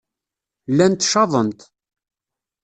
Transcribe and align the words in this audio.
Llant 0.71 1.07
caṭent. 1.11 1.59